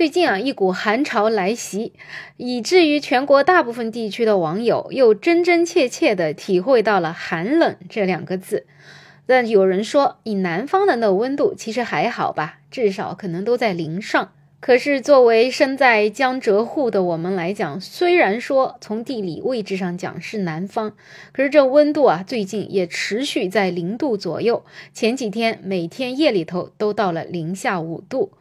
[0.00, 1.92] 最近啊，一股寒潮来袭，
[2.38, 8.64] 以至于全国大部分地区的网友又真真切切地体会到了“寒冷”这两个字。
[9.26, 14.32] 但有人说，以南方人的温度其实还好吧，至少可能都在零上。
[14.58, 20.94] 可是作为身在江浙沪的我们来讲，虽然说从地理位置上讲是南方，
[21.32, 24.64] 可是这温度啊，最近也持续在零度左右。
[24.94, 28.32] 前几天每天夜里头都到了零下五度。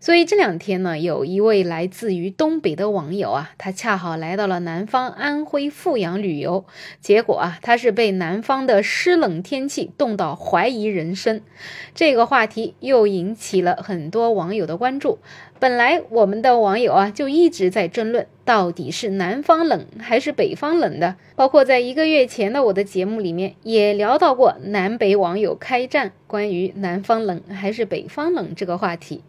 [0.00, 6.64] 所以这两天呢，有一位来自于东北的网友啊，他恰好来到了南方安徽阜阳旅游，
[7.00, 11.40] 结果啊，他是被南方的湿冷天气冻到怀疑人生。
[11.94, 15.18] 这个话题又引起了很多网友的关注。
[15.58, 29.22] 本来我们的网友啊，就一直在争论到底是南方冷还是北方冷的，包括在一个月前的我的节目里面也聊到过南北网友开战，关于南方冷还是北方冷这个话题。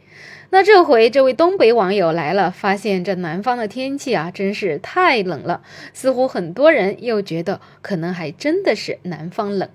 [0.51, 9.69] 那这回这位东北网友来了，发现这南方的天气啊，真是太冷了，似乎很多人又觉得可能还真的是南方冷。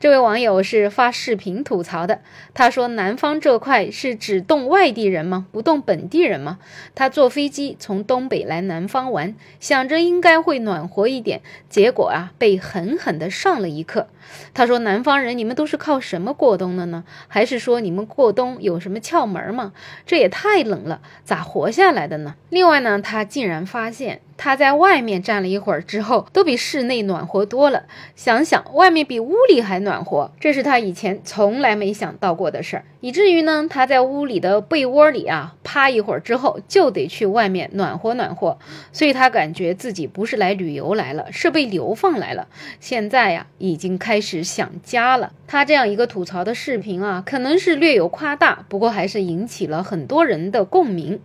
[0.00, 2.20] 这位网友是发视频吐槽的。
[2.54, 5.46] 他说：“南方这块是只动外地人吗？
[5.52, 6.58] 不动本地人吗？”
[6.94, 14.08] 他坐飞机从东北来南方玩，想着应该会暖和一点，结果啊，被狠狠地上了一课。
[14.54, 17.04] 他说：“南方人，你们都是靠什么过冬的呢？
[17.28, 19.72] 还是说你们过冬有什么窍门吗？
[20.06, 24.20] 这也太冷了，咋活下来的呢？”另外呢，他竟然发现。
[24.36, 27.84] 他在外面站了一会儿之后，都比室内暖和多了。
[28.16, 32.84] 想想外面比屋里还暖和，这是他以前从来没想到过的事儿。
[33.00, 38.58] 以至于呢，他在屋里的被窝里啊趴一会儿之后，就得去外面暖和暖和。
[38.92, 42.46] 所以他感觉自己不是来旅游来了，是被流放来了。
[42.78, 45.32] 现在呀，已经开始想家了。
[45.48, 51.20] 他这样一个吐槽的视频啊，可能是略有夸大，不过还是引起了很多人的共鸣。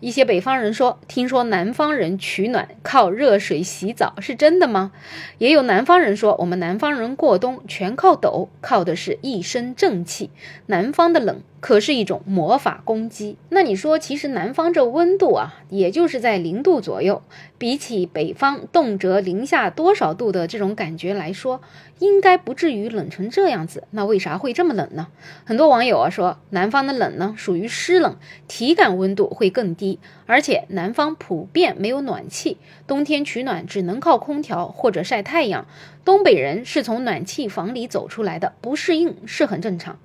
[0.00, 4.92] 一些北方人说：“听说南方人取暖靠热水洗澡，是真的吗？”
[5.38, 10.30] 也有南方人说：“我们南方人过冬全靠抖，靠的是一身正气。
[10.66, 13.36] 南方的冷。”可是一种魔法攻击。
[13.50, 17.22] 那你说，其实南方这温度啊，也就是在零度左右，
[17.58, 21.60] 比起北方动辄零下多少度的这种感觉来说，
[21.98, 23.84] 应该不至于冷成这样子。
[23.90, 25.08] 那为啥会这么冷呢？
[25.44, 28.16] 很多网友啊说，南方的冷呢属于湿冷，
[28.48, 32.56] 体感温度会更低，而且南方普遍没有暖气，
[32.86, 35.66] 冬天取暖只能靠空调或者晒太阳。
[36.02, 39.98] 东北人是从暖气房里走出来的，不适应是很正常。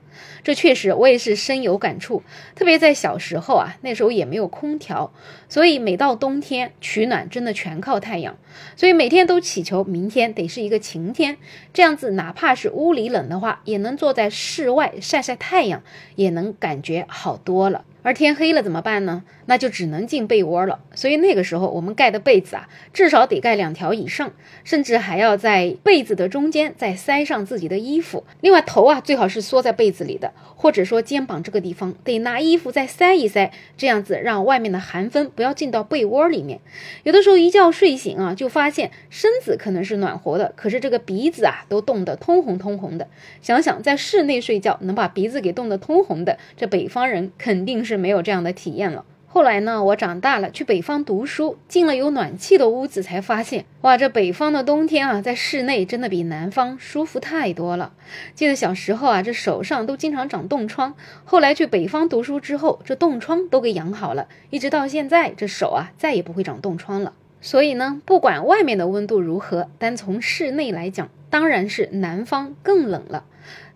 [0.44, 2.24] 这确实，我也是深有感触。
[2.56, 5.12] 特别在小时候啊，那时候也没有空调，
[5.50, 8.38] 所以每到冬天取暖，真的全靠太阳。
[8.76, 11.38] 所以每天都祈求明天得是一个晴天，
[11.74, 15.84] 这样子哪怕是屋里冷的话，也能坐在室外晒晒太阳，
[16.16, 17.84] 也能感觉好多了。
[18.06, 19.24] 而天黑了怎么办呢？
[19.48, 20.80] 那就只能进被窝了。
[20.94, 24.32] 所以那个时候我们盖的被子啊，至少得盖两条以上，
[24.64, 28.24] 甚至还要在被子的中间再塞上自己的衣服。
[28.42, 36.60] 另外头啊，最好是缩在被子里的，或者说肩膀这个地方得拿衣服再塞一塞，这样子让外面的寒风不要进到被窝里面。
[37.02, 43.08] 有的时候一觉睡醒啊，就发现身子可能是暖和的，可是这个鼻子啊都冻得通红通红的。
[43.42, 47.95] 想想在室内睡觉能把鼻子给冻得通红的，这北方人肯定是。
[47.98, 49.06] 没有这样的体验了。
[49.28, 57.92] 后来呢，我长大了去北方读书，进了有暖气的屋子，才发现哇，这北方的冬天啊，在室内真的比南方舒服太多了。
[58.34, 60.96] 记得小时候啊，这手上都经常长冻疮。
[61.26, 67.12] 后来去北方读书之后，这冻疮都给养好了，一直到现在，这手啊再也不会长冻疮了。
[67.42, 73.26] 所以呢，不管外面的温度如何，单从室内来讲，当然是南方更冷了。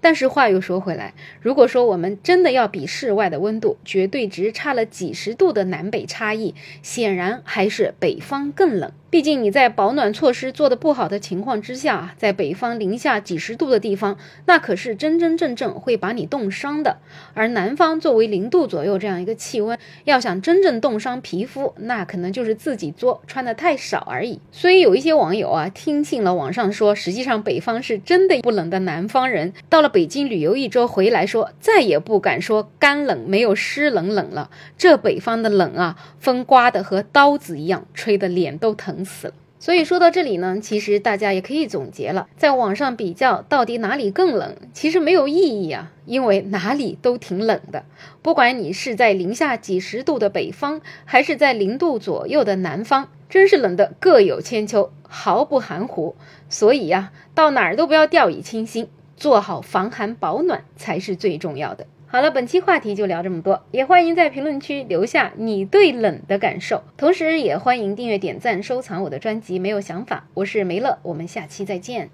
[0.02, 8.94] 但是话又说回来，如果说我们真的要比室外的温度绝对值差了几十度的南北差异，显然还是北方更冷。
[9.10, 17.00] 毕竟你在保暖措施做的不好的情况之下，在北方零下几十度的地方，那可是真真正正会把你冻伤的。
[17.34, 24.40] 而南方作为零度左右这样一个气温，要想真正冻伤皮肤，那可能就是自己作穿的太少而已。
[24.52, 29.90] 所以有一些网友啊，听信了网上说，实际上北方是真的不冷的南方人，到了。
[29.90, 34.52] 北京旅游一周回来，说再也不敢说干冷没有湿冷冷了。
[34.78, 39.34] 这北方的冷啊，风刮的和刀子一样，吹的脸都疼死了。
[39.58, 47.84] 所以说到这里呢，其实大家也可以总结了，在网上比较到底哪里更冷，其实没有意义啊，因为哪里都挺冷的。
[48.22, 56.16] 不管你是在零下几十度的北方，还是在零度左右的南方，真是冷的各有千秋，毫不含糊。
[56.50, 58.90] 所以呀，到哪儿都不要掉以轻心。
[59.16, 61.86] 做好防寒保暖才是最重要的。
[62.08, 69.60] 好了，本期话题就聊这么多，也欢迎在评论区留下你对冷的感受，同时也欢迎订阅、点赞、收藏我的专辑。
[69.60, 72.10] 没有想法，我是梅乐，我们下期再见。